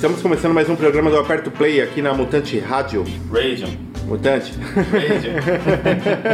Estamos 0.00 0.22
começando 0.22 0.54
mais 0.54 0.66
um 0.66 0.74
programa 0.74 1.10
do 1.10 1.18
Aperto 1.18 1.50
Play 1.50 1.82
aqui 1.82 2.00
na 2.00 2.14
Mutante 2.14 2.58
Rádio. 2.58 3.04
Radio. 3.30 3.68
Mutante? 4.06 4.50
Radio. 4.58 5.32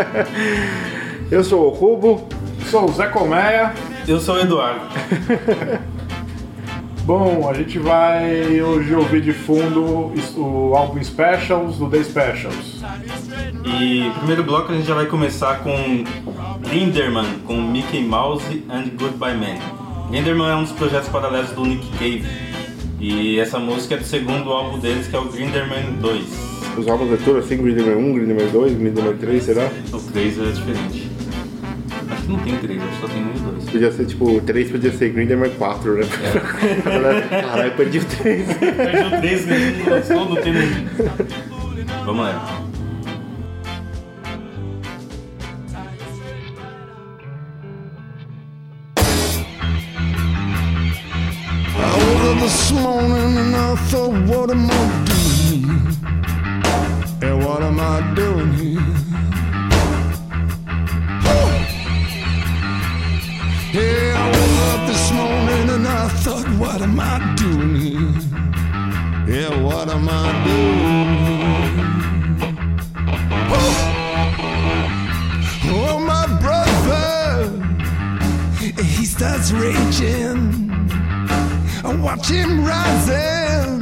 Eu 1.28 1.42
sou 1.42 1.66
o 1.66 1.72
Cubo. 1.72 2.28
Sou 2.70 2.88
o 2.88 2.92
Zé 2.92 3.08
Colmeia. 3.08 3.74
Eu 4.06 4.20
sou 4.20 4.36
o 4.36 4.38
Eduardo. 4.38 4.86
Bom, 7.02 7.50
a 7.50 7.54
gente 7.54 7.76
vai 7.80 8.62
hoje 8.62 8.94
ouvir 8.94 9.20
de 9.20 9.32
fundo 9.32 10.12
o 10.36 10.72
álbum 10.76 11.02
Specials 11.02 11.76
do 11.76 11.90
The 11.90 12.04
Specials. 12.04 12.84
E 13.64 14.12
primeiro 14.18 14.44
bloco 14.44 14.70
a 14.70 14.76
gente 14.76 14.86
já 14.86 14.94
vai 14.94 15.06
começar 15.06 15.58
com 15.64 16.04
Linderman, 16.70 17.40
com 17.44 17.60
Mickey 17.60 18.00
Mouse 18.00 18.64
and 18.70 18.90
Goodbye 18.96 19.36
Man. 19.36 19.58
Linderman 20.12 20.50
é 20.50 20.54
um 20.54 20.62
dos 20.62 20.70
projetos 20.70 21.08
paralelos 21.08 21.50
do 21.50 21.64
Nick 21.64 21.84
Cave. 21.98 22.45
E 22.98 23.38
essa 23.38 23.58
música 23.58 23.94
é 23.94 23.98
do 23.98 24.04
segundo 24.04 24.50
álbum 24.50 24.78
deles, 24.78 25.06
que 25.06 25.14
é 25.14 25.18
o 25.18 25.28
Grinderman 25.28 25.96
2. 26.00 26.24
Os 26.78 26.88
álbuns 26.88 27.12
é 27.12 27.16
tudo 27.22 27.38
assim, 27.38 27.56
Grinderman 27.58 27.96
1, 27.96 28.14
Grinderman 28.14 28.48
2, 28.48 28.74
Grinderman 28.74 29.16
3, 29.16 29.42
será? 29.42 29.70
O 29.92 29.98
3 29.98 30.38
é 30.38 30.50
diferente. 30.52 31.10
Acho 32.10 32.22
que 32.22 32.32
não 32.32 32.38
tem 32.38 32.56
3, 32.56 32.82
acho 32.82 32.90
que 32.90 33.00
só 33.00 33.08
tem 33.08 33.22
1 33.22 33.26
e 33.26 33.38
2. 33.52 33.64
Podia 33.70 33.92
ser 33.92 34.06
tipo, 34.06 34.40
3 34.40 34.70
podia 34.70 34.92
ser 34.92 35.10
Grinderman 35.10 35.50
4, 35.50 35.94
né? 35.94 36.06
É. 36.22 37.40
Caralho, 37.42 37.72
perdi 37.72 37.98
o 37.98 38.04
3. 38.04 38.46
Perdi 38.46 39.14
o 39.14 39.20
3, 39.20 39.46
né? 39.46 39.84
Não 40.10 40.28
não 40.30 40.36
tem. 40.36 40.54
Vamos 42.04 42.24
lá. 42.24 42.62
Morning 53.00 53.36
and 53.36 53.54
I 53.54 53.76
thought, 53.90 54.14
what 54.26 54.50
am 54.50 54.70
I 54.70 55.04
doing 55.04 55.60
here? 55.60 57.28
And 57.28 57.44
what 57.44 57.62
am 57.62 57.78
I 57.78 58.14
doing 58.14 58.52
here? 58.54 58.80
Whew! 61.24 61.48
Yeah, 63.76 64.22
I 64.22 64.24
woke 64.34 64.60
up 64.70 64.80
this 64.90 65.06
morning 65.12 65.66
and 65.76 65.86
I 65.86 66.08
thought, 66.24 66.48
what 66.58 66.80
am 66.80 66.98
I 66.98 67.34
doing 67.36 67.74
here? 67.84 68.14
Yeah, 69.28 69.52
what 69.62 69.90
am 69.90 70.08
I 70.08 70.26
doing? 70.46 71.16
Whew! 73.50 73.74
Oh, 75.84 75.98
my 76.12 76.24
brother, 76.40 77.50
he 78.82 79.04
starts 79.04 79.52
raging. 79.52 80.65
I 81.86 81.94
watch 81.94 82.28
him 82.28 82.64
rising. 82.64 83.80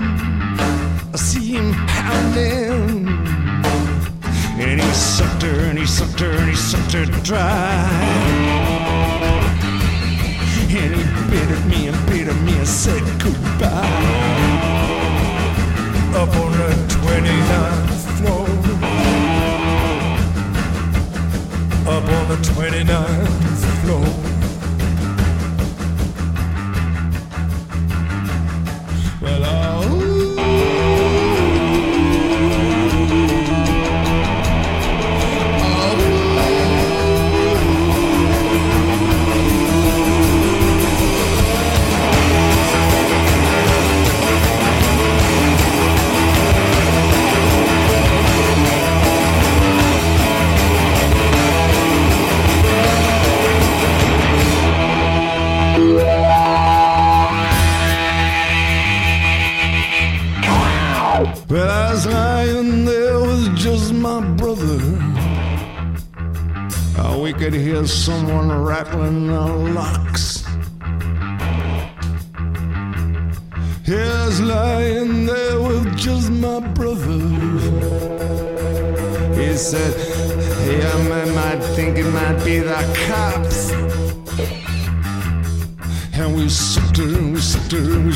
I 1.15 1.17
see 1.17 1.55
him 1.55 1.73
pounding. 1.87 3.09
And 4.61 4.79
he 4.79 4.91
sucked 4.93 5.41
her, 5.41 5.61
and 5.71 5.79
he 5.79 5.87
sucked 5.87 6.21
her, 6.21 6.31
and 6.31 6.51
he 6.51 6.55
sucked 6.55 6.93
her 6.93 7.07
dry. 7.23 7.89
And 10.69 10.95
he 10.95 11.05
bit 11.31 11.49
at 11.57 11.67
me 11.67 11.89
and 11.89 12.07
bit 12.07 12.29
at 12.29 12.39
me 12.43 12.53
and 12.59 12.69
said 12.69 13.03
goodbye. 13.23 13.71
Up 16.15 16.29
on 16.37 16.53
the 16.61 16.73
29th 17.01 18.03
floor. 18.19 18.47
Up 21.97 22.05
on 22.05 22.29
the 22.29 22.37
29th 22.53 23.55
floor. 23.83 24.44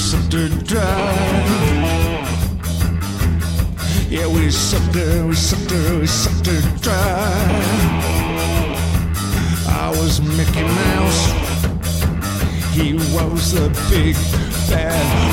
Sucked 0.09 0.33
her 0.33 0.49
dry. 0.65 1.13
Yeah, 4.09 4.27
we 4.27 4.51
sucked 4.51 4.95
her, 4.95 5.27
we 5.27 5.35
sucked 5.35 5.71
her, 5.71 5.99
we 6.01 6.07
sucked 6.07 6.47
her 6.47 6.61
dry. 6.81 6.95
I 9.69 9.91
was 9.91 10.23
Mickey 10.23 10.63
Mouse. 10.63 11.23
He 12.75 12.95
was 12.95 13.53
a 13.53 13.69
big 13.91 14.15
bad. 14.71 15.28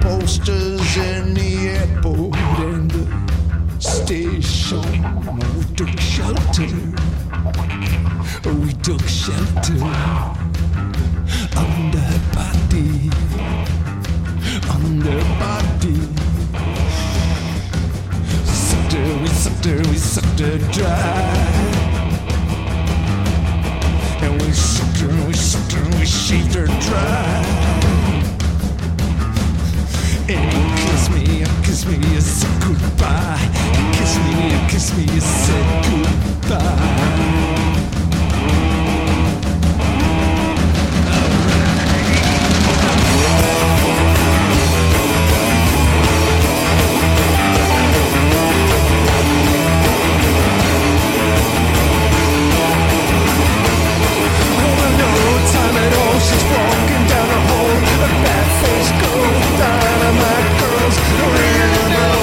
Posters 0.00 0.96
in 0.96 1.34
the 1.34 1.68
airport 1.68 2.36
and 2.60 2.90
the 2.90 3.80
station. 3.80 4.82
We 5.56 5.64
took 5.74 6.00
shelter. 6.00 6.68
We 8.44 8.72
took 8.82 9.02
shelter 9.08 9.74
under 11.56 12.10
body, 12.34 13.10
under 14.70 15.20
body. 15.38 15.98
Sucked 18.44 18.92
her, 18.92 19.18
we 19.22 19.28
sucked 19.28 19.64
her, 19.64 19.78
we 19.90 19.96
sucked 19.96 20.40
her 20.40 20.58
dry. 20.72 21.78
And 24.22 24.42
we 24.42 24.52
sucked 24.52 25.00
her, 25.00 25.26
we 25.26 25.34
sucked 25.34 25.72
her, 25.72 25.98
we 25.98 26.06
shaved 26.06 26.54
her 26.54 26.66
dry. 26.66 27.87
And 30.30 30.52
he 30.52 30.60
kissed 30.90 31.10
me, 31.10 31.42
and 31.42 31.64
kissed 31.64 31.86
me, 31.86 31.94
and 31.94 32.22
said 32.22 32.62
goodbye. 32.62 33.38
He 33.72 33.98
kissed 33.98 34.20
me, 34.24 34.52
and 34.52 34.70
kissed 34.70 34.94
me, 34.94 35.04
and 35.04 35.22
said 35.22 35.84
goodbye. 35.86 36.68
Oh, 54.60 54.76
no 54.98 55.10
time 55.52 55.76
at 55.76 55.92
all, 55.96 56.18
she's 56.20 56.42
falling. 56.42 56.97
the 58.00 58.08
bad 58.24 58.46
things 58.62 58.90
go 59.02 59.14
down, 59.58 59.98
and 60.08 60.16
my 60.22 60.40
girls 60.60 60.96
really. 61.18 62.17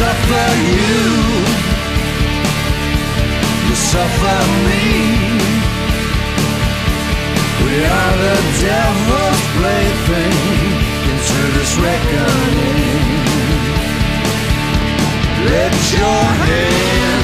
Suffer 0.00 0.48
you. 0.76 0.98
You 3.66 3.76
suffer 3.92 4.40
me. 4.66 4.84
We 7.64 7.74
are 7.98 8.14
the 8.24 8.38
devil's 8.66 9.42
plaything 9.56 10.38
Into 11.10 11.40
this 11.56 11.72
reckoning. 11.84 13.08
Let 15.50 15.74
your 15.96 16.22
hands 16.44 17.19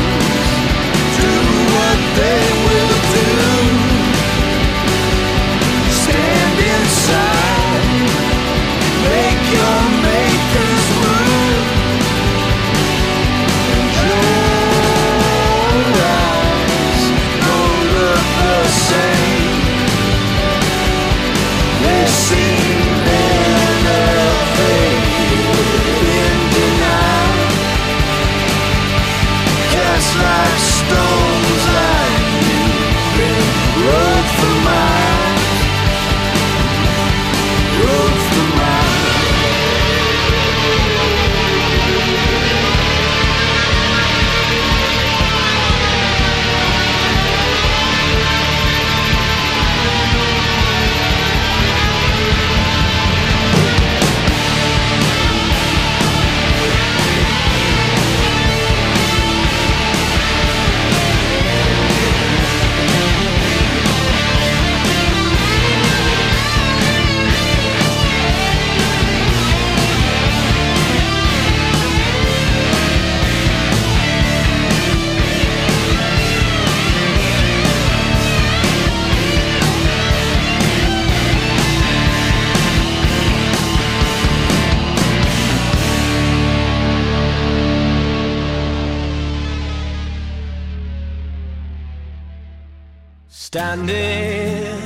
Standing 93.67 94.79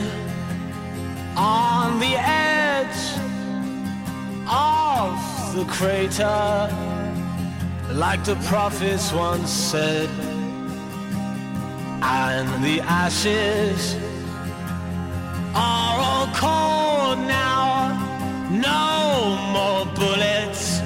on 1.36 2.00
the 2.00 2.14
edge 2.16 3.02
of 4.48 5.12
the 5.54 5.66
crater, 5.66 6.70
like 7.92 8.24
the 8.24 8.36
prophets 8.46 9.12
once 9.12 9.50
said, 9.50 10.08
and 12.02 12.64
the 12.64 12.80
ashes 12.80 13.96
are 15.54 15.96
all 16.08 16.26
cold 16.34 17.18
now, 17.28 17.92
no 18.50 19.36
more 19.52 19.84
bullets, 19.94 20.80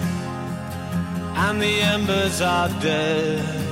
and 1.44 1.62
the 1.62 1.80
embers 1.80 2.40
are 2.40 2.68
dead. 2.80 3.63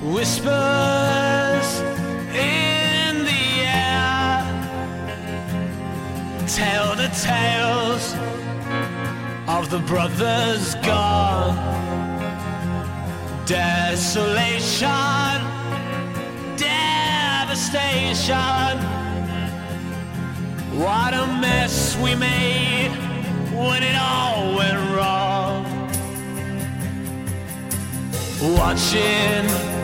Whispers 0.00 1.80
in 2.30 3.24
the 3.24 3.66
air 3.66 4.44
tell 6.46 6.94
the 6.94 7.08
tales 7.20 8.14
of 9.48 9.70
the 9.70 9.80
brothers 9.80 10.76
gone. 10.76 11.56
Desolation, 13.44 14.86
devastation. 16.56 17.18
What 20.78 21.12
a 21.12 21.26
mess 21.26 21.96
we 21.96 22.14
made 22.14 22.92
when 23.52 23.82
it 23.82 23.96
all 23.96 24.54
went 24.54 24.78
wrong. 24.94 25.66
Watching 28.56 29.77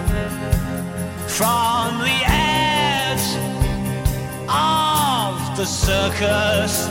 from 1.37 1.99
the 1.99 2.21
edge 2.27 3.27
of 4.49 5.57
the 5.57 5.65
circus 5.65 6.87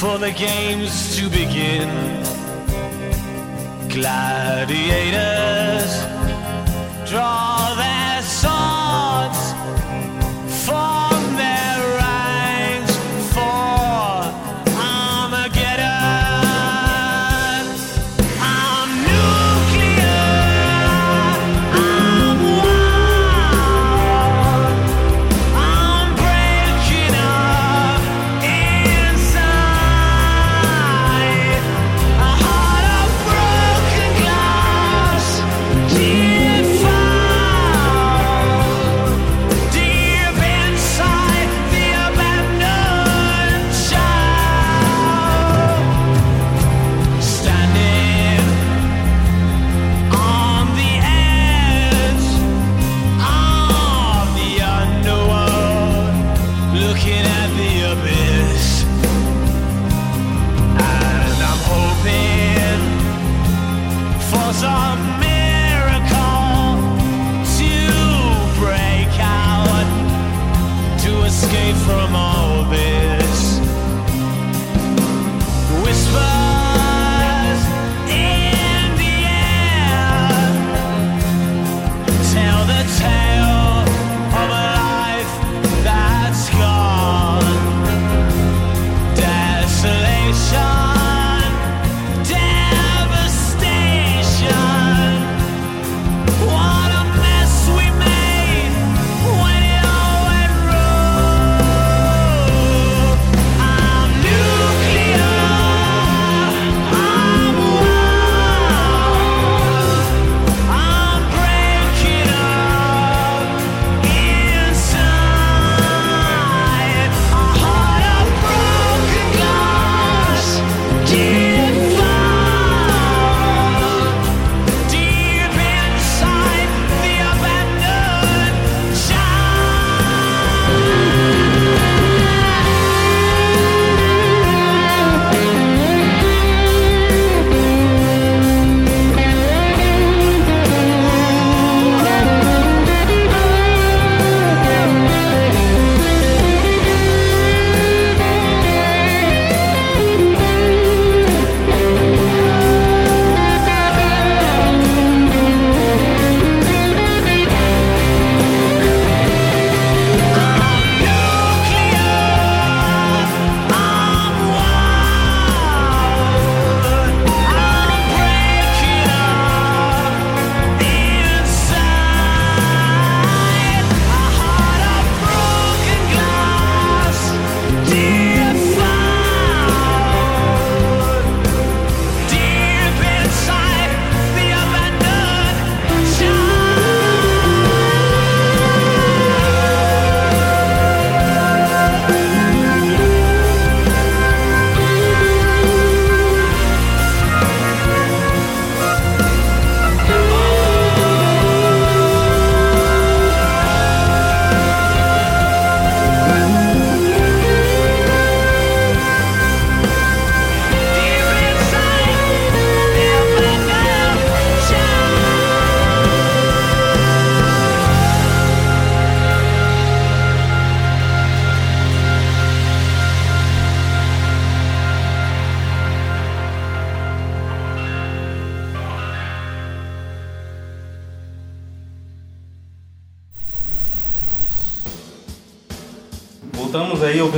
for 0.00 0.18
the 0.18 0.32
games 0.32 1.16
to 1.16 1.30
begin. 1.30 1.88
Gladiators 3.88 4.72
draw 7.08 7.74
their 7.76 7.99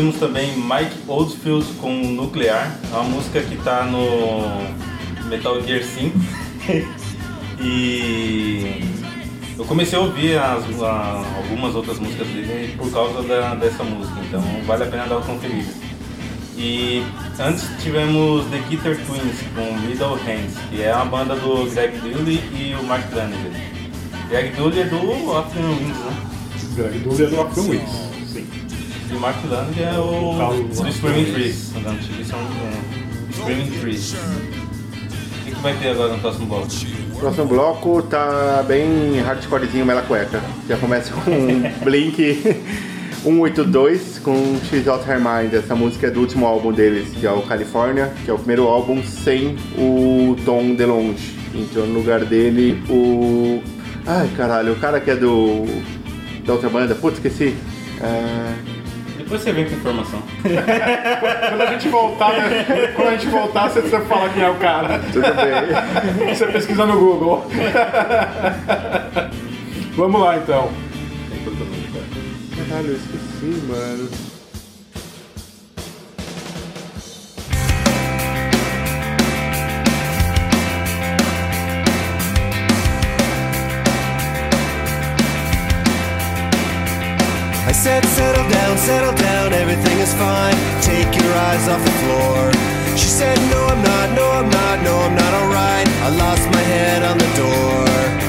ouvimos 0.02 0.16
também 0.18 0.56
Mike 0.56 0.96
Oldfield 1.06 1.64
com 1.80 1.92
Nuclear, 1.92 2.76
é 2.92 2.94
uma 2.96 3.04
música 3.04 3.40
que 3.40 3.56
tá 3.58 3.84
no 3.84 5.28
Metal 5.28 5.60
Gear 5.62 5.82
5. 5.84 6.18
e 7.62 8.82
eu 9.56 9.64
comecei 9.64 9.96
a 9.96 10.02
ouvir 10.02 10.36
as- 10.38 10.82
a- 10.82 11.24
algumas 11.36 11.76
outras 11.76 12.00
músicas 12.00 12.26
dele 12.26 12.74
por 12.76 12.90
causa 12.90 13.22
da- 13.22 13.54
dessa 13.54 13.84
música, 13.84 14.18
então 14.26 14.42
vale 14.66 14.82
a 14.82 14.86
pena 14.86 15.06
dar 15.06 15.18
uma 15.18 15.26
conferida. 15.26 15.70
E 16.56 17.04
antes 17.38 17.64
tivemos 17.80 18.44
The 18.46 18.58
Guitar 18.68 18.96
Twins 18.96 19.40
com 19.54 19.86
Middle 19.86 20.16
Hands, 20.16 20.54
que 20.68 20.82
é 20.82 20.92
uma 20.94 21.04
banda 21.04 21.36
do 21.36 21.70
Greg 21.72 21.96
Dully 21.98 22.40
e 22.52 22.74
o 22.74 22.82
Mark 22.84 23.04
Lanigan. 23.14 23.50
Greg 24.28 24.50
Dully 24.56 24.80
é 24.80 24.84
do 24.84 25.36
Afternoon 25.36 25.76
Winds, 25.76 25.98
né? 25.98 26.16
Greg 26.74 26.98
Dully 26.98 27.22
é 27.24 27.26
do 27.28 27.40
Afro 27.40 27.62
Wings. 27.62 28.11
E 29.12 29.14
o 29.14 29.20
Mark 29.20 29.36
Lanigan 29.44 29.82
é 29.82 29.98
o 29.98 30.56
do 30.56 30.82
do 30.82 30.92
Screaming 30.92 31.32
Trees, 31.32 31.72
Screaming 33.32 33.70
Trees. 33.80 34.14
O 34.14 35.44
que, 35.44 35.50
que 35.50 35.60
vai 35.60 35.74
ter 35.74 35.88
agora 35.90 36.14
no 36.14 36.18
próximo 36.18 36.46
bloco? 36.46 36.68
O 37.12 37.18
próximo 37.18 37.46
bloco 37.46 38.02
tá 38.02 38.64
bem 38.66 39.20
hardcorezinho, 39.20 39.84
mela 39.84 40.00
cueca. 40.00 40.40
Já 40.66 40.78
começa 40.78 41.12
com 41.12 41.30
Blink 41.84 42.42
182 43.22 44.18
com 44.20 44.58
She's 44.68 44.88
Out 44.88 45.08
Her 45.08 45.18
Mind. 45.20 45.52
Essa 45.52 45.74
música 45.76 46.06
é 46.06 46.10
do 46.10 46.20
último 46.20 46.46
álbum 46.46 46.72
deles, 46.72 47.10
que 47.10 47.26
é 47.26 47.30
o 47.30 47.42
California, 47.42 48.10
que 48.24 48.30
é 48.30 48.34
o 48.34 48.38
primeiro 48.38 48.66
álbum 48.66 49.02
sem 49.04 49.56
o 49.76 50.34
Tom 50.44 50.74
DeLonge. 50.74 51.36
Entrou 51.54 51.86
no 51.86 51.98
lugar 51.98 52.24
dele 52.24 52.82
o. 52.88 53.62
Ai 54.06 54.30
caralho, 54.38 54.72
o 54.72 54.76
cara 54.76 54.98
que 55.00 55.10
é 55.10 55.16
do. 55.16 55.66
da 56.46 56.54
outra 56.54 56.70
banda, 56.70 56.94
putz, 56.94 57.18
esqueci. 57.18 57.54
É, 58.00 58.71
Depois 59.32 59.44
você 59.44 59.52
vem 59.52 59.64
com 59.64 59.74
informação. 59.76 60.22
Quando 61.48 61.62
a 61.62 61.66
gente 61.72 61.88
voltar, 61.88 62.32
né? 62.36 62.92
Quando 62.94 63.08
a 63.08 63.10
gente 63.12 63.28
voltar, 63.28 63.70
você 63.70 63.80
precisa 63.80 64.02
falar 64.02 64.28
quem 64.28 64.42
é 64.42 64.50
o 64.50 64.56
cara. 64.56 64.98
Tudo 65.10 65.22
bem. 65.22 66.34
Você 66.34 66.46
pesquisa 66.48 66.84
no 66.84 66.98
Google. 66.98 67.46
Vamos 69.96 70.20
lá 70.20 70.36
então. 70.36 70.70
Caralho, 72.68 72.88
eu 72.88 72.96
esqueci, 72.96 73.66
mano. 73.66 74.31
Said, 87.82 88.04
settle 88.04 88.48
down, 88.48 88.78
settle 88.78 89.12
down, 89.14 89.52
everything 89.52 89.98
is 89.98 90.14
fine. 90.14 90.54
Take 90.82 91.10
your 91.20 91.34
eyes 91.50 91.66
off 91.66 91.82
the 91.82 91.90
floor. 92.02 92.52
She 92.96 93.08
said, 93.08 93.36
no, 93.50 93.58
I'm 93.66 93.82
not, 93.82 94.08
no, 94.14 94.30
I'm 94.38 94.48
not, 94.48 94.76
no, 94.84 94.94
I'm 95.00 95.16
not 95.16 95.34
alright. 95.34 95.88
I 96.06 96.10
lost 96.14 96.46
my 96.54 96.62
head 96.74 97.02
on 97.02 97.18
the 97.18 97.30
door. 97.34 97.82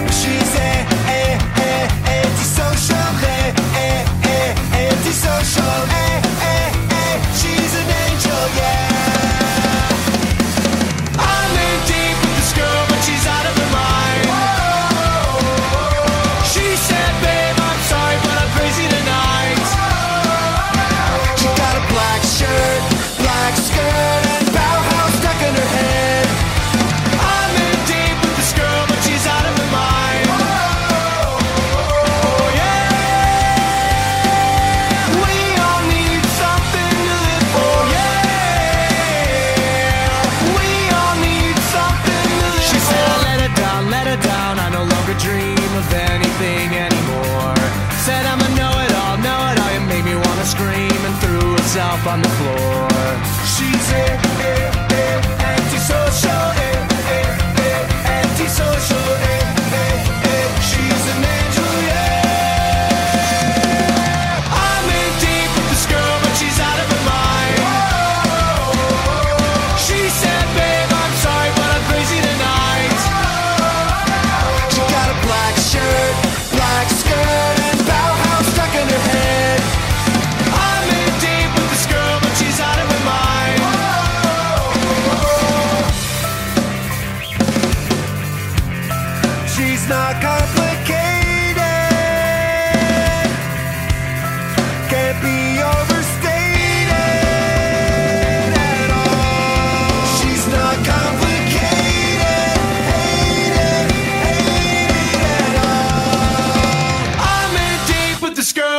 She's 0.10 0.52
eh, 0.58 0.82
eh, 1.06 1.38
eh, 1.38 1.86
a, 1.86 2.10
a, 2.10 2.18
a, 2.18 2.26
antisocial, 2.26 2.98
a, 2.98 3.54
a, 3.78 4.03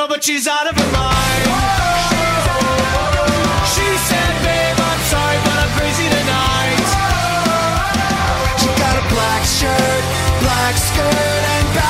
girl, 0.04 0.14
but 0.14 0.24
she's 0.24 0.46
out 0.46 0.66
of 0.66 0.76
her 0.76 0.92
mind. 0.92 1.44
She 3.74 3.86
said, 4.08 4.32
babe, 4.44 4.78
I'm 4.78 5.00
sorry, 5.12 5.38
but 5.44 5.56
I'm 5.62 5.72
crazy 5.78 6.08
tonight. 6.08 6.86
She 8.60 8.68
got 8.80 8.96
a 8.96 9.04
black 9.14 9.42
shirt, 9.44 10.04
black 10.42 10.76
skirt, 10.76 11.42
and 11.56 11.84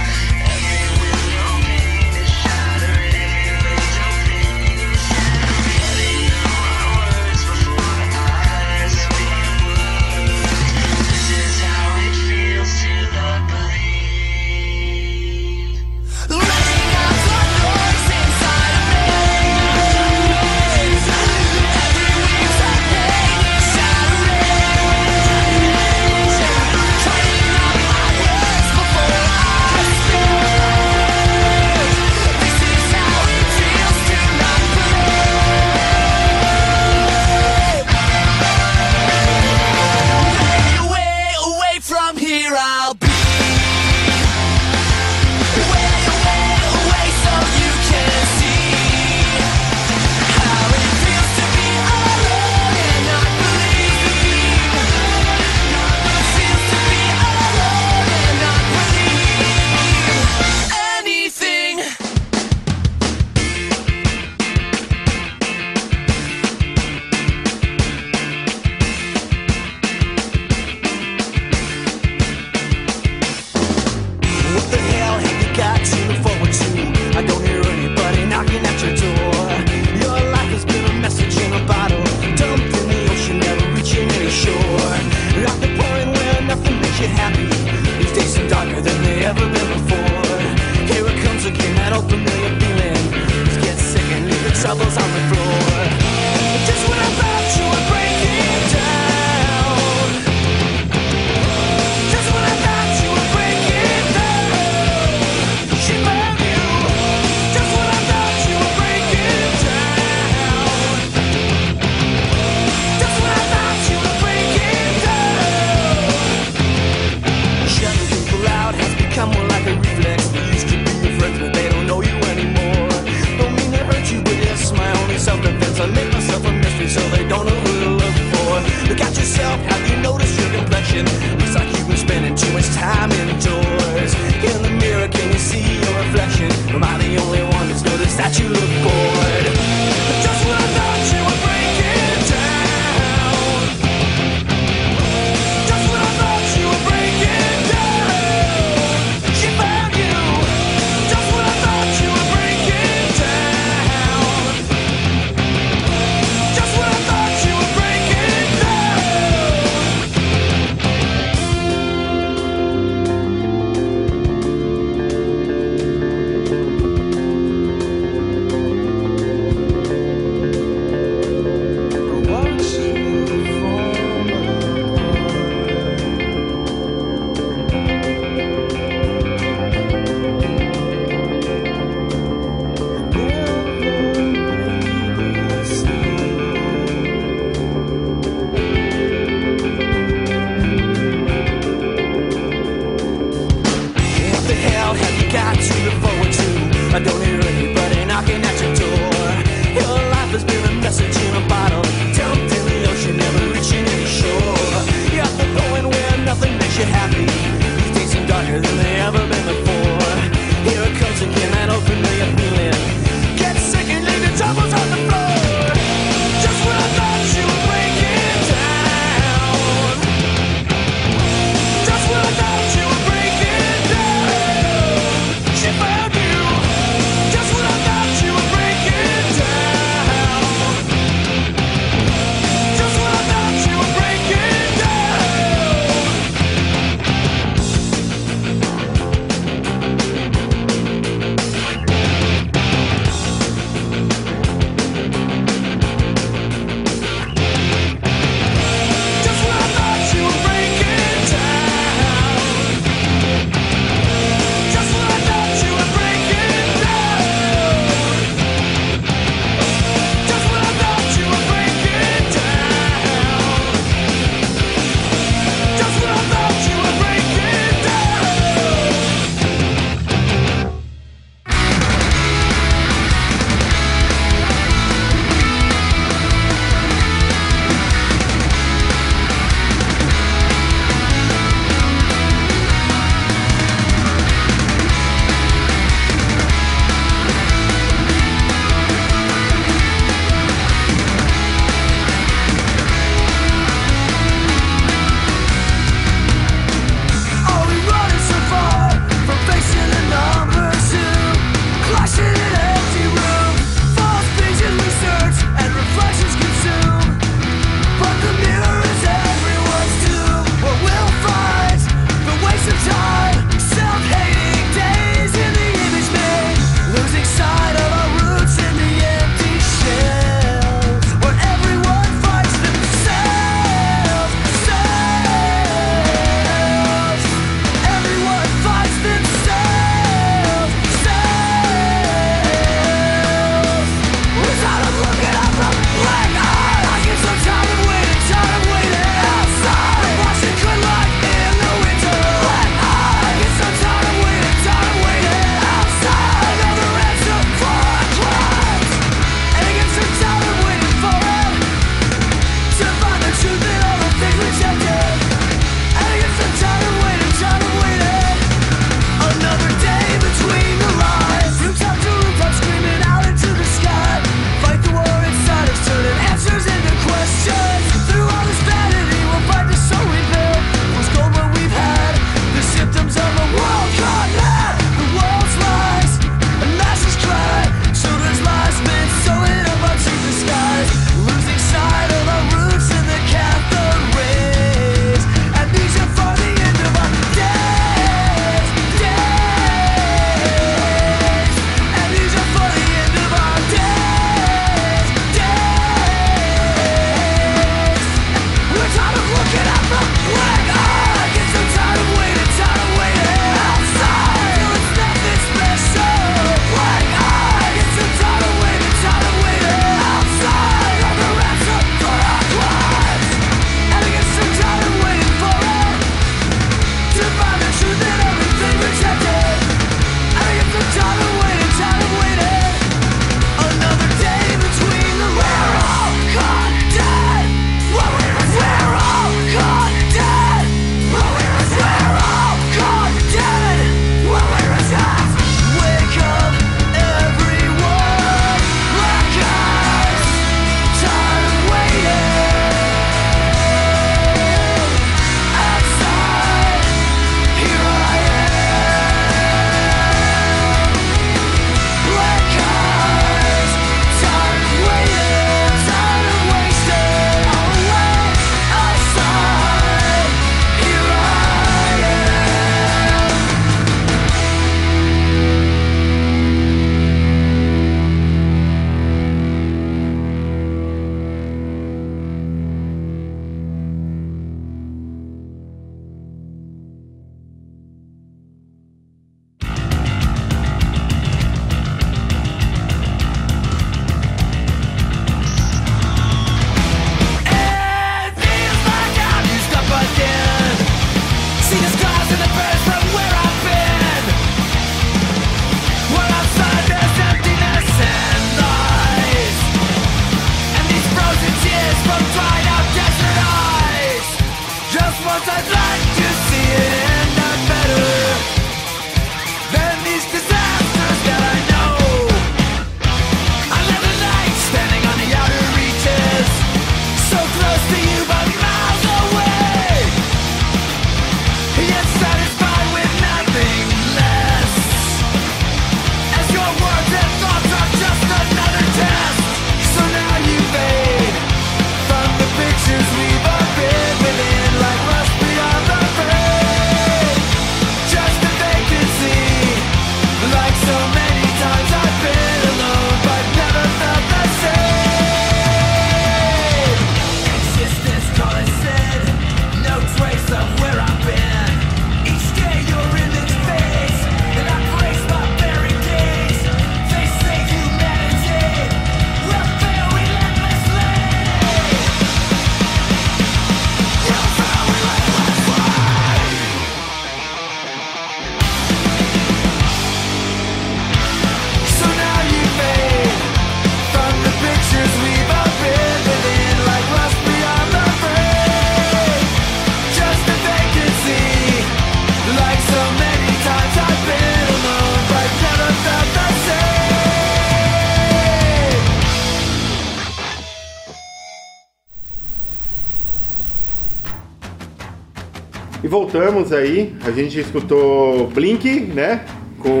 E 596.08 596.10
voltamos 596.10 596.72
aí, 596.72 597.14
a 597.22 597.30
gente 597.30 597.60
escutou 597.60 598.46
Blink, 598.46 598.98
né? 599.12 599.44
Com 599.78 600.00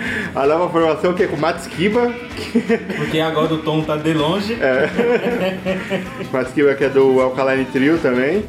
a 0.34 0.46
nova 0.46 0.70
formação 0.70 1.12
que 1.12 1.24
é 1.24 1.26
com 1.26 1.36
Mats 1.36 1.66
Kiba, 1.66 2.10
Porque 2.96 3.20
agora 3.20 3.52
o 3.52 3.58
Tom 3.58 3.82
tá 3.82 3.96
de 3.96 4.14
longe. 4.14 4.56
Mats 6.32 6.54
Kiba 6.54 6.74
que 6.74 6.84
é 6.84 6.88
do 6.88 7.20
Alkaline 7.20 7.66
Trio 7.66 7.98
também. 7.98 8.46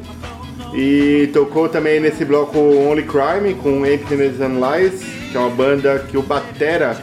E 0.74 1.30
tocou 1.34 1.68
também 1.68 2.00
nesse 2.00 2.24
bloco 2.24 2.58
Only 2.58 3.04
Crime 3.04 3.54
com 3.56 3.86
Emptiness 3.86 4.40
and 4.40 4.62
Lies, 4.62 5.04
que 5.30 5.36
é 5.36 5.40
uma 5.42 5.50
banda 5.50 6.00
que 6.10 6.18
o 6.18 6.22
batera 6.22 6.96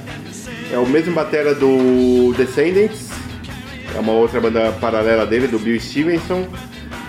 é 0.72 0.78
o 0.78 0.86
mesmo 0.86 1.12
batera 1.12 1.54
do 1.54 2.32
Descendants, 2.38 3.10
é 3.94 4.00
uma 4.00 4.12
outra 4.12 4.40
banda 4.40 4.72
paralela 4.80 5.26
dele, 5.26 5.46
do 5.46 5.58
Bill 5.58 5.78
Stevenson. 5.78 6.46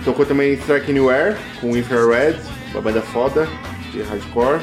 Tocou 0.04 0.26
também 0.26 0.52
Strike 0.54 0.92
New 0.92 1.08
Air 1.08 1.38
com 1.58 1.74
Infrared, 1.74 2.36
uma 2.72 2.80
banda 2.82 3.00
foda 3.00 3.46
de 3.92 4.02
hardcore. 4.02 4.60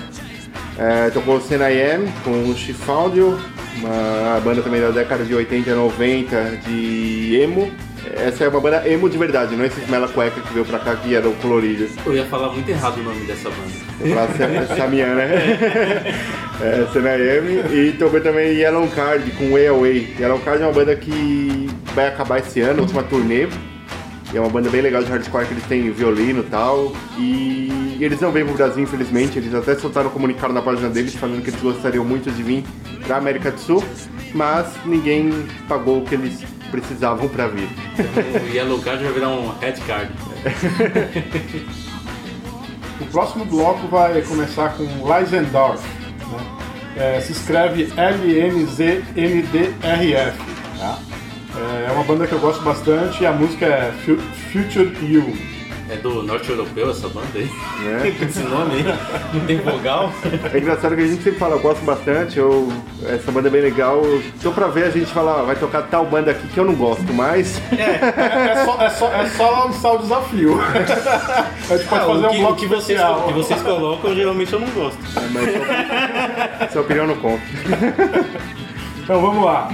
É, 0.78 1.10
tocou 1.10 1.40
Senayem 1.42 2.08
com 2.24 2.56
She 2.56 2.74
Found 2.74 3.18
You, 3.18 3.38
uma 3.80 4.40
banda 4.44 4.62
também 4.62 4.80
da 4.82 4.90
década 4.92 5.24
de 5.26 5.34
80 5.36 5.70
e 5.70 5.74
90 5.74 6.58
de 6.68 7.40
emo. 7.42 7.72
Essa 8.16 8.46
é 8.46 8.48
uma 8.48 8.62
banda 8.62 8.88
emo 8.90 9.10
de 9.10 9.18
verdade, 9.18 9.56
não 9.58 9.66
esse 9.66 9.80
Mela 9.92 10.08
Cueca 10.08 10.40
que 10.40 10.54
veio 10.54 10.66
pra 10.66 10.80
cá 10.80 10.96
que 10.96 11.14
era 11.14 11.28
o 11.28 11.34
colorido. 11.36 11.88
Eu 12.06 12.16
ia 12.16 12.26
falar 12.26 12.50
muito 12.54 12.68
errado 12.70 12.98
o 12.98 13.04
nome 13.04 13.26
dessa 13.26 13.50
banda. 13.50 14.16
Lá 14.16 14.28
Sa- 14.68 14.76
Samian, 14.78 15.16
né? 15.16 15.30
é, 16.62 16.88
Senayem. 16.94 17.60
E 17.72 17.92
tocou 18.00 18.22
também 18.22 18.54
Yellow 18.58 18.88
Card 18.88 19.30
com 19.32 19.52
Way 19.52 19.68
Away. 19.68 20.16
Yellow 20.18 20.40
Card 20.40 20.64
é 20.64 20.66
uma 20.66 20.74
banda 20.74 20.96
que 20.96 21.70
vai 21.94 22.08
acabar 22.08 22.40
esse 22.40 22.62
ano, 22.62 22.82
última 22.84 23.04
turnê. 23.04 23.48
E 24.34 24.38
é 24.38 24.40
uma 24.40 24.50
banda 24.50 24.70
bem 24.70 24.82
legal 24.82 25.04
de 25.04 25.10
hardcore 25.12 25.46
que 25.46 25.54
eles 25.54 25.66
têm 25.66 25.92
violino 25.92 26.40
e 26.42 26.50
tal. 26.50 26.94
E 27.18 27.70
eles 28.04 28.20
não 28.22 28.32
vêm 28.32 28.46
pro 28.46 28.54
Brasil, 28.56 28.84
infelizmente. 28.84 29.38
Eles 29.40 29.54
até 29.54 29.76
soltaram 29.76 30.08
um 30.10 30.12
comunicado 30.12 30.54
na 30.54 30.62
página 30.62 30.90
deles 30.90 31.16
falando 31.16 31.42
que 31.44 31.50
eles 31.50 31.62
gostariam 31.62 32.04
muito 32.06 32.32
de 32.32 32.42
vir 32.44 32.64
pra 33.06 33.18
América 33.18 33.52
do 33.52 33.60
Sul, 33.60 33.84
mas 34.34 34.68
ninguém 34.86 35.32
pagou 35.68 36.00
o 36.00 36.06
que 36.06 36.16
eles 36.16 36.42
precisavam 36.72 37.28
pra 37.28 37.48
vir. 37.48 37.68
O 38.44 38.48
Yellow 38.56 38.80
Card 38.80 39.04
vai 39.04 39.12
virar 39.14 39.30
um 39.30 39.50
Red 39.60 39.74
Card. 39.88 40.12
O 43.02 43.06
próximo 43.06 43.46
bloco 43.46 43.88
vai 43.88 44.22
começar 44.22 44.76
com 44.76 44.84
Leisendorf. 45.08 45.82
Né? 46.32 46.40
É, 46.98 47.22
se 47.22 47.32
escreve 47.32 47.92
L-N-Z-N-D-R-F. 49.16 50.38
tá? 50.78 51.00
É 51.88 51.92
uma 51.92 52.04
banda 52.04 52.28
que 52.28 52.34
eu 52.34 52.40
gosto 52.40 52.62
bastante 52.64 53.24
e 53.24 53.26
a 53.26 53.32
música 53.32 53.66
é 53.66 53.92
Fu- 54.06 54.18
Future 54.52 54.92
You. 55.02 55.36
É 55.92 55.96
do 55.96 56.22
norte 56.22 56.48
europeu 56.50 56.92
essa 56.92 57.08
banda 57.10 57.28
aí? 57.34 57.50
Né? 57.84 58.14
Com 58.20 58.26
esse 58.26 58.40
nome 58.44 58.76
aí? 58.76 58.84
Não 59.34 59.46
tem 59.48 59.58
vogal? 59.60 60.14
É 60.54 60.58
engraçado 60.60 60.96
que 60.96 61.02
a 61.02 61.08
gente 61.08 61.24
sempre 61.24 61.40
fala, 61.40 61.56
eu 61.56 61.60
gosto 61.62 61.84
bastante, 61.84 62.38
eu, 62.38 62.72
essa 63.08 63.32
banda 63.32 63.48
é 63.48 63.52
bem 63.52 63.62
legal. 63.62 64.00
Tô 64.44 64.52
pra 64.52 64.68
ver 64.68 64.84
a 64.84 64.90
gente 64.92 65.08
falar, 65.12 65.40
"Ah, 65.40 65.44
vai 65.44 65.56
tocar 65.56 65.82
tal 65.84 66.06
banda 66.06 66.30
aqui 66.30 66.48
que 66.48 66.60
eu 66.60 66.66
não 66.66 66.76
gosto, 66.76 67.12
mas 67.14 67.60
É 67.76 68.64
só, 68.66 68.82
é 68.84 68.90
só, 68.92 69.12
é 69.14 69.30
só 69.30 69.50
lançar 69.66 69.92
o 69.94 69.98
desafio. 69.98 70.60
A 71.72 71.78
gente 71.78 71.88
pode 71.88 72.04
Ah, 72.04 72.06
fazer 72.08 72.26
o, 72.26 72.30
um 72.30 72.32
que, 72.34 72.38
bloco 72.40 72.54
o 72.54 72.56
que 72.56 72.66
vocês, 72.68 73.00
especial. 73.00 73.20
o 73.20 73.28
que 73.28 73.34
vocês 73.34 73.62
colocam, 73.62 74.16
geralmente 74.16 74.54
eu 74.54 74.60
não 74.60 74.70
gosto. 74.70 74.98
mas 75.32 75.46
sua, 75.52 76.70
sua 76.72 76.82
opinião 76.82 77.08
não 77.08 77.16
conta. 77.16 77.42
Então 79.04 79.22
vamos 79.22 79.44
lá. 79.44 79.70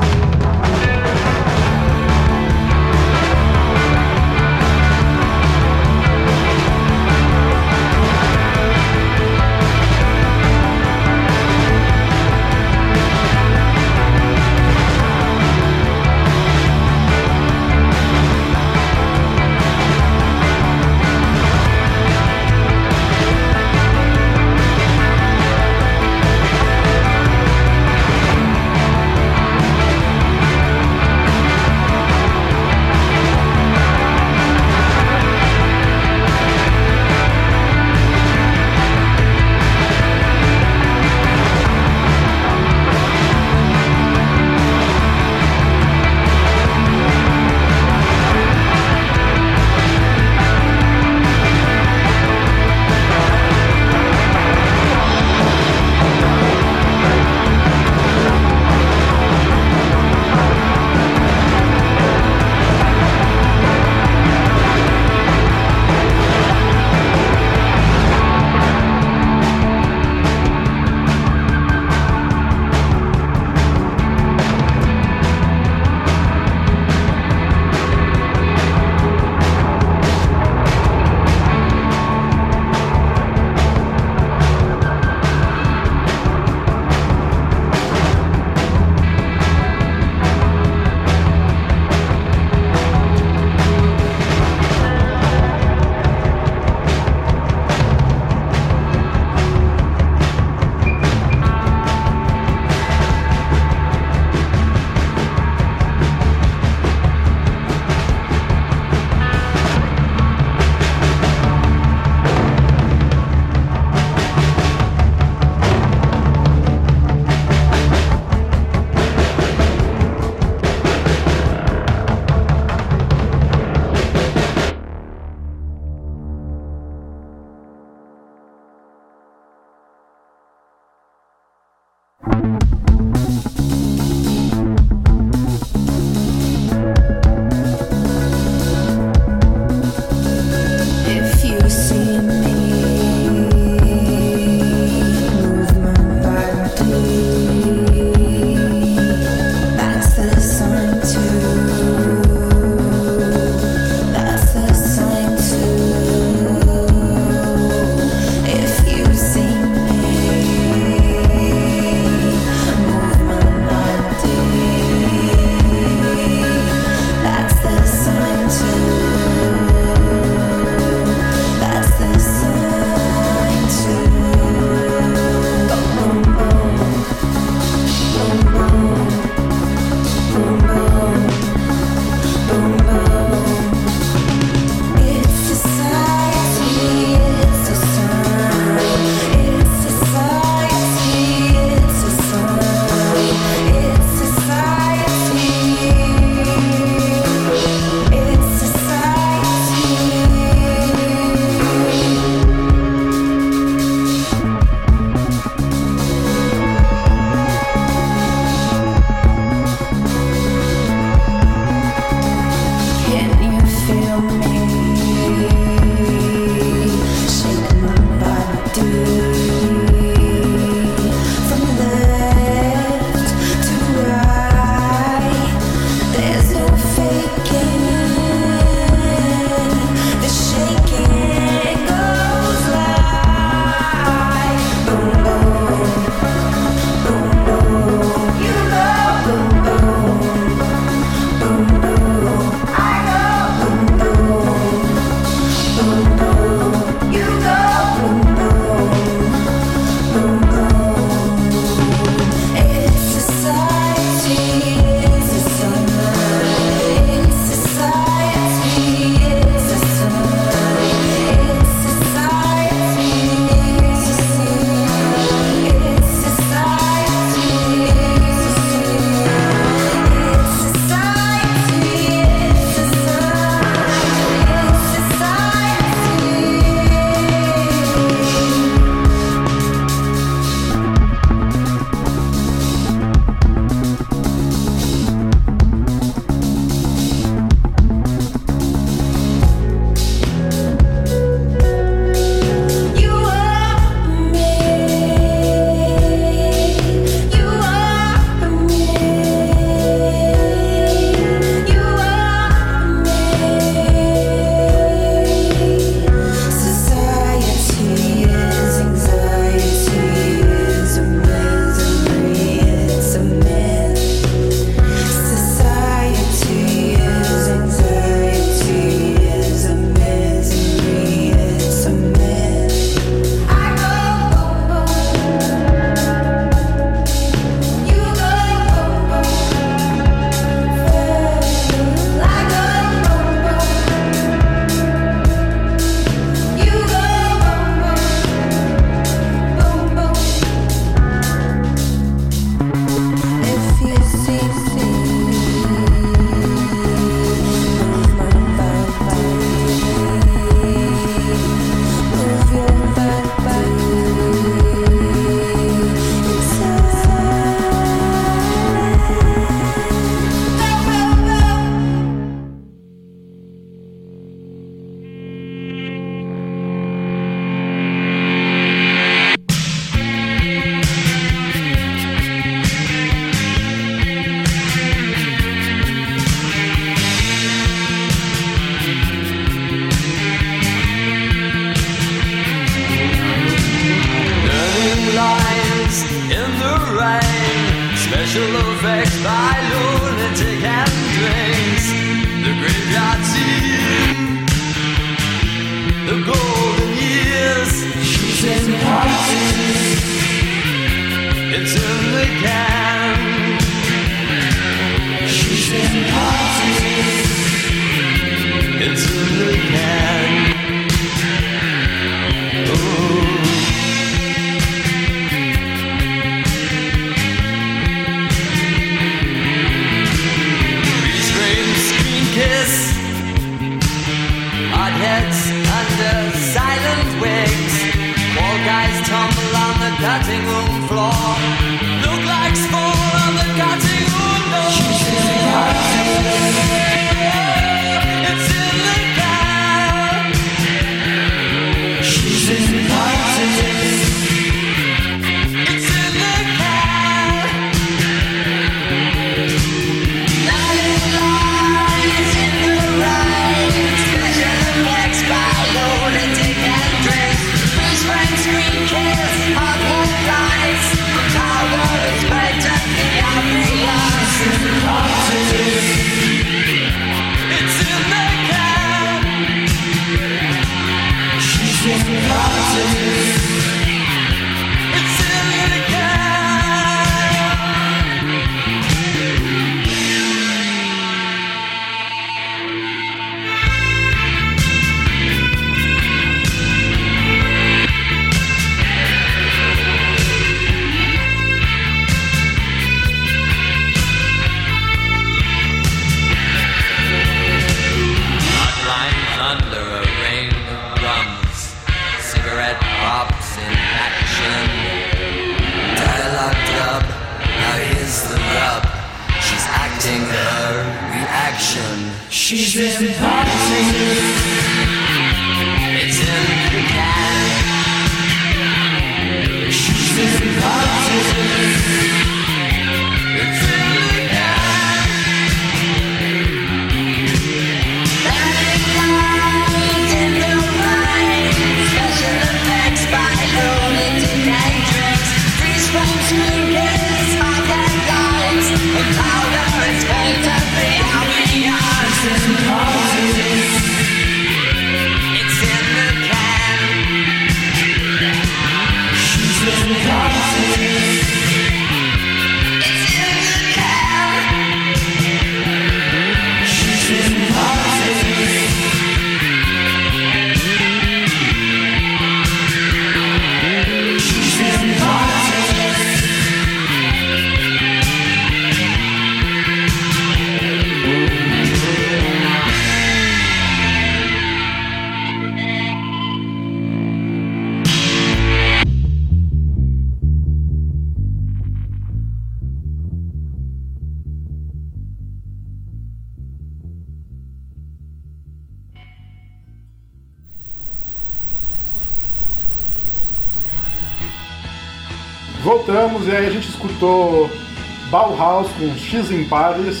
Em 599.18 599.42
Paris 599.44 600.00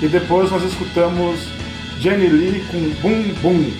e 0.00 0.08
depois 0.08 0.50
nós 0.50 0.64
escutamos 0.64 1.46
Jenny 2.00 2.26
Lee 2.26 2.64
com 2.70 2.78
Boom 3.02 3.34
Boom. 3.42 3.70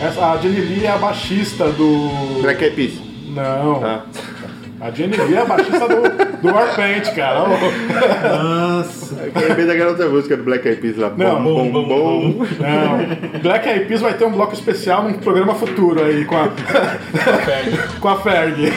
Essa, 0.00 0.30
a 0.30 0.36
Jenny 0.36 0.60
Lee 0.60 0.84
é 0.84 0.90
a 0.90 0.96
baixista 0.96 1.64
do. 1.72 2.40
Black 2.40 2.62
Eyed 2.62 2.76
Peas. 2.76 2.92
Não. 3.26 3.84
Ah. 3.84 4.04
A 4.80 4.90
Jenny 4.92 5.16
Lee 5.16 5.34
é 5.34 5.40
a 5.40 5.44
baixista 5.44 5.88
do, 5.88 6.40
do 6.40 6.54
Warpaint, 6.54 7.12
cara. 7.16 7.48
Nossa. 7.48 9.14
Eu 9.34 9.48
lembrei 9.48 9.66
daquela 9.66 9.90
outra 9.90 10.08
música 10.08 10.36
do 10.36 10.44
Black 10.44 10.68
Eyed 10.68 10.80
Peas 10.80 10.96
lá. 10.96 11.12
Não. 11.16 11.42
bom, 11.42 11.70
bom, 11.70 11.84
bom. 11.84 12.46
Não. 12.60 13.40
Black 13.42 13.68
Eyed 13.68 13.86
Peas 13.86 14.00
vai 14.00 14.14
ter 14.14 14.24
um 14.24 14.32
bloco 14.32 14.54
especial 14.54 15.02
num 15.02 15.14
programa 15.14 15.54
futuro 15.56 16.04
aí 16.04 16.24
com 16.24 16.36
a, 16.36 16.48
com 17.98 18.08
a 18.08 18.20
Ferg. 18.20 18.72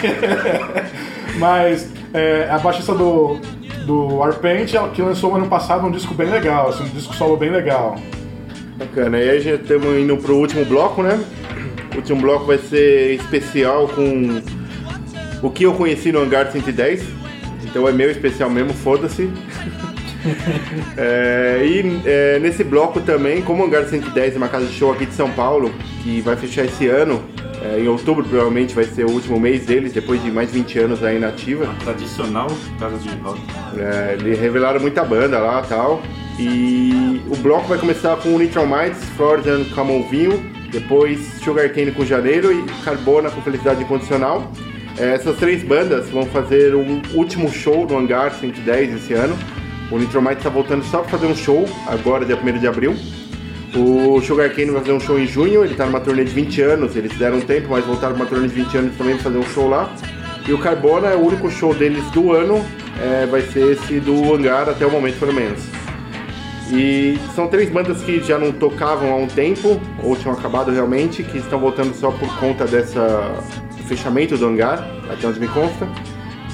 Mas 1.38 1.88
é, 2.14 2.48
a 2.50 2.58
baixista 2.58 2.96
do, 2.96 3.40
do 3.86 4.22
ela 4.24 4.90
que 4.90 5.02
lançou 5.02 5.36
ano 5.36 5.48
passado 5.48 5.86
um 5.86 5.92
disco 5.92 6.14
bem 6.14 6.30
legal, 6.30 6.70
assim, 6.70 6.84
um 6.84 6.90
disco 6.90 7.16
solo 7.16 7.38
bem 7.38 7.52
legal. 7.52 7.96
Bacana. 8.78 9.18
E 9.20 9.30
aí 9.30 9.40
já 9.40 9.56
estamos 9.56 9.98
indo 9.98 10.18
pro 10.18 10.36
último 10.36 10.66
bloco, 10.66 11.02
né? 11.02 11.24
O 11.94 11.98
último 11.98 12.22
bloco 12.22 12.46
vai 12.46 12.58
ser 12.58 13.14
especial 13.14 13.88
com 13.88 14.42
o 15.42 15.50
que 15.50 15.64
eu 15.64 15.74
conheci 15.74 16.12
no 16.12 16.20
Hangar 16.20 16.52
110. 16.52 17.04
Então 17.64 17.88
é 17.88 17.92
meu 17.92 18.12
especial 18.12 18.50
mesmo, 18.50 18.74
foda-se. 18.74 19.30
É, 20.98 21.62
e 21.64 22.02
é, 22.04 22.40
nesse 22.40 22.64
bloco 22.64 23.00
também, 23.00 23.44
como 23.44 23.62
o 23.62 23.68
Hangar 23.68 23.86
110 23.86 24.34
é 24.34 24.38
uma 24.38 24.48
casa 24.48 24.66
de 24.66 24.74
show 24.74 24.92
aqui 24.92 25.06
de 25.06 25.14
São 25.14 25.30
Paulo, 25.30 25.72
que 26.02 26.20
vai 26.22 26.36
fechar 26.36 26.66
esse 26.66 26.88
ano, 26.88 27.24
é, 27.66 27.80
em 27.80 27.88
outubro 27.88 28.24
provavelmente 28.24 28.76
vai 28.76 28.84
ser 28.84 29.06
o 29.06 29.12
último 29.12 29.40
mês 29.40 29.66
deles, 29.66 29.92
depois 29.92 30.22
de 30.22 30.32
mais 30.32 30.52
de 30.52 30.60
20 30.60 30.80
anos 30.80 31.04
aí 31.04 31.18
na 31.18 31.30
ativa. 31.30 31.74
Tradicional 31.84 32.48
casa 32.80 32.98
de 32.98 33.10
rock. 33.18 33.40
É, 33.78 34.18
eles 34.20 34.40
revelaram 34.40 34.80
muita 34.80 35.04
banda 35.04 35.40
lá 35.40 35.64
e 35.66 35.68
tal. 35.68 36.02
E 36.38 37.22
o 37.30 37.36
bloco 37.38 37.68
vai 37.68 37.78
começar 37.78 38.16
com 38.18 38.36
o 38.36 38.38
Neutral 38.38 38.68
Minds, 38.68 39.04
Flores 39.16 39.48
and 39.48 39.66
Camon 39.74 40.04
Vinho, 40.10 40.44
depois 40.72 41.20
Sugar 41.44 41.72
Cane 41.74 41.92
com 41.92 42.06
Janeiro 42.06 42.52
e 42.52 42.64
Carbona 42.84 43.32
com 43.32 43.42
Felicidade 43.42 43.84
Incondicional. 43.84 44.52
É, 44.98 45.14
essas 45.14 45.38
três 45.38 45.64
bandas 45.64 46.10
vão 46.10 46.26
fazer 46.26 46.76
um 46.76 47.02
último 47.14 47.52
show 47.52 47.88
no 47.88 47.98
Hangar 47.98 48.34
110 48.34 48.96
esse 48.96 49.14
ano. 49.14 49.36
O 49.92 49.98
Neutral 49.98 50.22
Minds 50.22 50.38
está 50.38 50.50
voltando 50.50 50.84
só 50.84 51.00
para 51.00 51.10
fazer 51.10 51.28
um 51.28 51.36
show, 51.36 51.66
agora 51.88 52.26
dia 52.26 52.38
1 52.38 52.60
de 52.60 52.68
abril. 52.68 52.96
O 53.76 54.22
Sugar 54.22 54.50
Cane 54.56 54.72
vai 54.72 54.82
fazer 54.82 54.94
um 54.94 55.00
show 55.00 55.20
em 55.20 55.28
junho, 55.28 55.66
ele 55.66 55.76
tá 55.76 55.86
numa 55.86 56.00
turnê 56.00 56.24
de 56.24 56.32
20 56.32 56.62
anos, 56.62 56.96
eles 56.96 57.16
deram 57.18 57.38
um 57.38 57.42
tempo, 57.42 57.68
mas 57.70 57.86
voltaram 57.86 58.16
pra 58.16 58.24
uma 58.24 58.30
turnê 58.30 58.48
de 58.48 58.54
20 58.54 58.78
anos 58.78 58.98
também 58.98 59.16
pra 59.16 59.24
fazer 59.24 59.38
um 59.38 59.44
show 59.44 59.68
lá. 59.68 59.94
E 60.48 60.54
o 60.54 60.58
Carbona 60.58 61.10
é 61.10 61.16
o 61.16 61.20
único 61.20 61.50
show 61.50 61.74
deles 61.74 62.04
do 62.12 62.32
ano 62.32 62.64
é, 63.02 63.26
vai 63.26 63.42
ser 63.42 63.74
esse 63.74 64.00
do 64.00 64.34
hangar 64.34 64.70
até 64.70 64.86
o 64.86 64.92
momento, 64.92 65.20
pelo 65.20 65.34
menos. 65.34 65.62
E 66.72 67.20
são 67.36 67.48
três 67.48 67.70
bandas 67.70 68.02
que 68.02 68.22
já 68.22 68.40
não 68.40 68.52
tocavam 68.52 69.12
há 69.12 69.16
um 69.18 69.28
tempo, 69.28 69.80
ou 70.02 70.16
tinham 70.16 70.34
acabado 70.34 70.72
realmente, 70.72 71.24
que 71.24 71.38
estão 71.38 71.60
voltando 71.60 71.94
só 71.94 72.12
por 72.12 72.34
conta 72.40 72.66
dessa 72.66 73.36
fechamento 73.88 74.36
do 74.36 74.48
hangar, 74.48 74.88
até 75.10 75.28
onde 75.28 75.40
me 75.40 75.48
consta. 75.48 75.88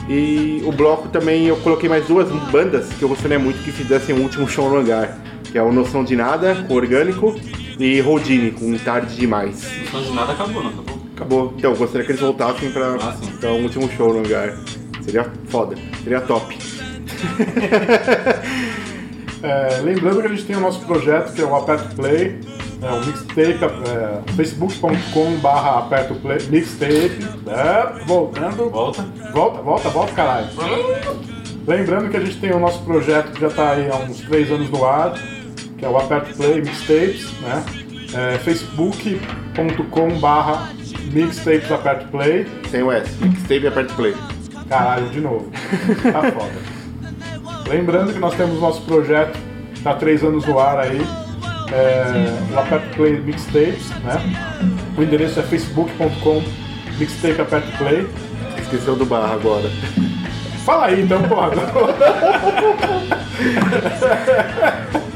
E 0.10 0.62
o 0.66 0.72
bloco 0.72 1.08
também 1.08 1.48
eu 1.48 1.56
coloquei 1.58 1.88
mais 1.88 2.06
duas 2.06 2.30
bandas 2.52 2.90
que 2.90 3.02
eu 3.02 3.08
gostaria 3.08 3.40
muito 3.40 3.64
que 3.64 3.72
fizessem 3.72 4.14
o 4.14 4.22
último 4.22 4.50
show 4.50 4.70
no 4.70 4.78
hangar, 4.78 5.18
que 5.52 5.58
é 5.58 5.64
o 5.64 5.72
Noção 5.72 6.04
de 6.04 6.16
Nada, 6.16 6.56
com 6.68 6.74
Orgânico, 6.74 7.36
e 7.80 8.00
Rodine, 8.02 8.52
com 8.52 8.78
Tarde 8.78 9.16
Demais. 9.16 9.64
Faz 9.92 10.06
de 10.06 10.14
nada, 10.14 10.34
acabou, 10.34 10.64
não 10.64 10.70
acabou? 10.70 11.02
Acabou. 11.16 11.54
Então, 11.58 11.72
eu 11.72 11.78
gostaria 11.78 12.06
que 12.06 12.12
eles 12.12 12.22
voltassem 12.22 12.72
pra 12.72 12.96
Ah, 12.96 13.16
sim. 13.22 13.32
dar 13.42 13.50
um 13.54 13.64
último 13.64 13.90
show 13.92 14.14
no 14.14 14.20
hangar. 14.20 14.56
Seria 15.02 15.30
foda, 15.50 15.76
seria 16.04 16.22
top. 16.22 16.58
É, 19.44 19.80
lembrando 19.82 20.22
que 20.22 20.28
a 20.28 20.30
gente 20.30 20.46
tem 20.46 20.56
o 20.56 20.60
nosso 20.60 20.82
projeto 20.86 21.34
que 21.34 21.42
é 21.42 21.44
o 21.46 21.56
Aperto 21.56 21.96
Play, 21.96 22.40
é 22.80 22.92
o 22.92 23.04
mixtape, 23.04 23.60
é, 23.90 24.32
facebook.com 24.36 25.36
barra 25.38 25.80
aperto 25.80 26.14
play, 26.14 26.38
mixtape, 26.50 27.18
é, 27.48 28.06
voltando, 28.06 28.70
Volta. 28.70 29.02
volta, 29.34 29.62
volta, 29.64 29.90
volta 29.90 30.14
caralho. 30.14 30.48
Lembrando 31.68 32.10
que 32.12 32.18
a 32.18 32.20
gente 32.20 32.38
tem 32.40 32.52
o 32.54 32.60
nosso 32.60 32.84
projeto 32.84 33.32
que 33.34 33.42
já 33.42 33.48
está 33.48 33.72
aí 33.72 33.90
há 33.90 33.96
uns 33.96 34.20
três 34.22 34.52
anos 34.52 34.70
no 34.70 34.86
ar, 34.86 35.14
que 35.82 35.86
é 35.86 35.90
o 35.90 35.98
Aperto 35.98 36.38
Play 36.38 36.62
Mixtapes, 36.62 37.34
né? 37.42 37.66
É, 38.14 38.38
facebook.com 38.38 40.20
barra 40.20 40.70
mixtapes 41.12 41.72
aperto 41.72 42.08
play. 42.10 42.46
Sem 42.70 42.84
o 42.84 42.92
S. 42.92 43.12
Mixtape 43.20 43.66
aperto 43.66 43.96
play. 43.96 44.16
Caralho, 44.70 45.10
de 45.10 45.20
novo. 45.20 45.52
Tá 46.04 46.22
foda. 46.32 46.52
Lembrando 47.68 48.14
que 48.14 48.20
nós 48.20 48.36
temos 48.36 48.62
nosso 48.62 48.84
projeto, 48.84 49.36
tá 49.84 49.90
há 49.92 49.96
três 49.96 50.24
anos 50.24 50.46
no 50.46 50.60
ar 50.60 50.78
aí, 50.78 51.02
é, 51.72 52.54
o 52.54 52.60
Aperto 52.60 52.96
Play 52.96 53.20
Mixtapes, 53.20 53.90
né? 54.04 54.22
O 54.96 55.02
endereço 55.02 55.40
é 55.40 55.44
facebook.com 55.44 56.44
mixtape 57.00 57.42
aperto 57.42 57.76
play. 57.80 58.08
Esqueceu 58.62 58.96
do 58.96 59.06
barra 59.06 59.34
agora. 59.34 59.68
Fala 60.64 60.86
aí 60.86 61.02
então, 61.02 61.24
porra. 61.24 61.50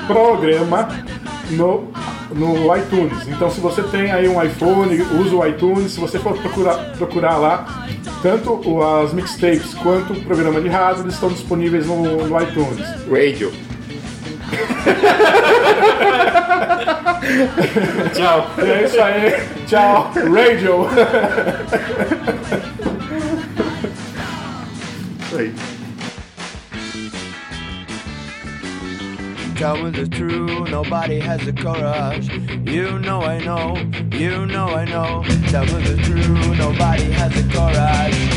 programa 0.06 0.90
no, 1.52 1.88
no 2.34 2.76
iTunes. 2.76 3.28
Então 3.28 3.50
se 3.50 3.62
você 3.62 3.82
tem 3.84 4.12
aí 4.12 4.28
um 4.28 4.44
iPhone, 4.44 5.02
usa 5.20 5.36
o 5.36 5.48
iTunes, 5.48 5.94
se 5.94 6.00
você 6.00 6.20
for 6.20 6.38
procurar, 6.38 6.76
procurar 6.98 7.38
lá, 7.38 7.88
tanto 8.22 8.54
o- 8.70 8.84
as 8.84 9.14
mixtapes 9.14 9.74
quanto 9.76 10.14
o 10.14 10.22
programa 10.24 10.60
de 10.62 10.68
rádio, 10.70 11.04
eles 11.04 11.14
estão 11.14 11.30
disponíveis 11.30 11.86
no, 11.86 12.28
no 12.28 12.42
iTunes. 12.42 12.86
Radio. 13.10 13.52
Tchau. 18.14 18.50
E 18.58 18.62
é 18.70 18.84
isso 18.86 19.02
aí, 19.02 19.34
tchau, 19.68 20.12
radio! 20.14 20.88
Isso 25.28 25.38
aí. 25.38 25.54
Tell 29.58 29.76
me 29.84 29.90
the 29.90 30.08
truth, 30.08 30.70
nobody 30.70 31.20
has 31.20 31.44
the 31.44 31.52
courage. 31.52 32.30
You 32.72 33.00
know 33.00 33.22
I 33.22 33.40
know, 33.40 33.76
you 34.16 34.46
know 34.46 34.68
I 34.68 34.86
know. 34.86 35.24
Tell 35.50 35.66
me 35.66 35.82
the 35.82 36.00
truth, 36.04 36.60
nobody 36.60 37.06
has 37.06 37.34
the 37.34 37.52
courage. 37.52 38.37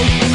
Oh. 0.00 0.27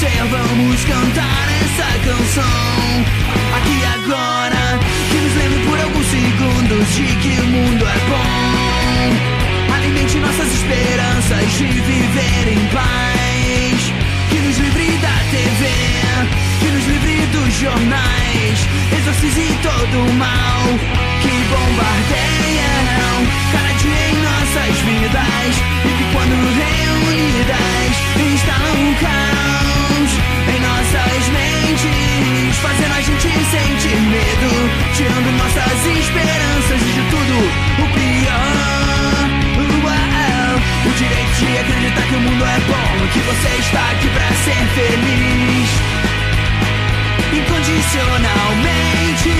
Ser. 0.00 0.22
Vamos 0.30 0.84
cantar 0.84 1.46
essa 1.64 1.88
canção 2.04 2.86
aqui 3.56 3.78
agora. 3.96 4.78
Que 5.10 5.18
nos 5.18 5.34
lembre 5.36 5.60
por 5.66 5.78
alguns 5.80 6.06
segundos 6.06 6.94
de 6.94 7.06
que 7.22 7.40
o 7.40 7.46
mundo 7.46 7.84
é 7.86 7.98
bom. 8.10 9.74
Alimente 9.74 10.18
nossas 10.18 10.48
esperanças 10.52 11.52
de 11.58 11.66
viver 11.66 12.44
em 12.52 12.62
paz. 12.74 13.80
Que 14.30 14.38
nos 14.40 14.58
livre 14.58 14.98
da 14.98 15.16
TV, 15.30 15.62
que 16.60 16.66
nos 16.66 16.86
livre 16.86 17.26
dos 17.32 17.54
jornais. 17.54 18.58
Exorcize 18.98 19.58
todo 19.62 19.96
o 20.04 20.12
mal 20.14 20.62
que 21.22 21.32
bombardeiam 21.50 23.16
cada 23.52 23.72
dia 23.80 24.02
em 24.10 24.16
nossas 24.28 24.74
vidas. 24.84 25.95
Quando 26.12 26.34
reunidas 26.62 27.94
instalam 28.32 28.90
o 28.90 28.94
caos 28.96 30.10
em 30.48 30.60
nossas 30.60 31.22
mentes, 31.28 32.56
fazendo 32.58 32.94
a 32.94 33.00
gente 33.00 33.28
sentir 33.28 33.98
medo, 34.00 34.50
tirando 34.94 35.30
nossas 35.36 35.86
esperanças 35.98 36.80
de 36.80 37.02
tudo 37.10 37.34
o 37.82 37.86
pior. 37.94 38.66
O 40.84 40.90
direito 40.98 41.34
de 41.38 41.58
acreditar 41.58 42.02
que 42.08 42.14
o 42.14 42.20
mundo 42.20 42.44
é 42.44 42.60
bom, 42.60 43.06
que 43.12 43.18
você 43.20 43.48
está 43.58 43.80
aqui 43.90 44.08
pra 44.08 44.28
ser 44.44 44.66
feliz. 44.74 45.68
Incondicionalmente, 47.32 49.30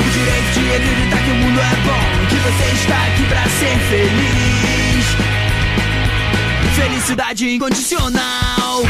o 0.00 0.10
direito 0.10 0.50
de 0.54 0.60
acreditar 0.76 1.18
que 1.18 1.30
o 1.30 1.34
mundo 1.34 1.60
é 1.60 1.76
bom, 1.84 2.26
que 2.28 2.36
você 2.36 2.66
está 2.74 2.96
aqui 3.06 3.24
pra 3.26 3.42
ser 3.42 3.76
feliz 3.90 5.37
felicidade 6.78 7.48
incondicional. 7.48 8.82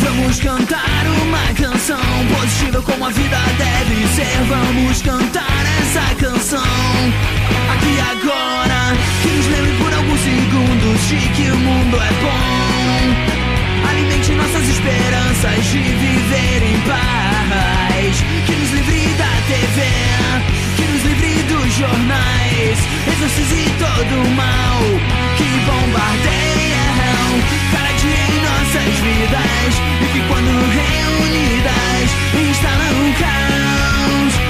Vamos 0.00 0.38
cantar 0.40 1.06
uma 1.22 1.54
canção 1.54 1.98
positiva 2.36 2.82
como 2.82 3.04
a 3.06 3.10
vida 3.10 3.38
deve 3.58 4.06
ser. 4.14 4.44
Vamos 4.48 5.02
cantar 5.02 5.64
essa 5.80 6.14
canção 6.14 6.62
aqui 7.72 8.00
agora. 8.12 8.47
Acredite 11.08 11.30
que 11.30 11.50
o 11.50 11.56
mundo 11.56 11.96
é 11.96 12.12
bom. 12.20 13.88
Alimente 13.88 14.30
nossas 14.34 14.68
esperanças 14.68 15.64
de 15.70 15.78
viver 15.78 16.62
em 16.62 16.78
paz. 16.80 18.22
Que 18.44 18.52
nos 18.52 18.70
livre 18.72 19.14
da 19.14 19.32
TV, 19.48 19.88
que 20.76 20.82
nos 20.82 21.02
livre 21.04 21.42
dos 21.44 21.72
jornais. 21.72 22.78
Exorcize 23.06 23.70
todo 23.78 24.20
o 24.20 24.30
mal 24.32 24.80
que 25.38 25.48
bombardeiam. 25.64 27.40
Cara 27.72 27.92
dia 27.96 28.24
em 28.28 28.40
nossas 28.44 28.92
vidas. 29.00 29.80
E 30.02 30.06
que 30.12 30.20
quando 30.28 30.50
reunidas 30.76 32.08
instalam 32.50 33.14
caos. 33.18 34.47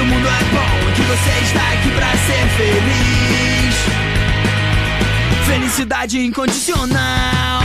todo 0.00 0.06
mundo 0.06 0.26
é 0.26 0.44
bom 0.44 0.88
e 0.88 0.92
que 0.94 1.02
você 1.02 1.44
está 1.44 1.72
aqui 1.72 1.90
pra 1.90 2.10
ser 2.16 2.48
feliz. 2.56 3.74
Felicidade 5.46 6.18
incondicional. 6.20 7.62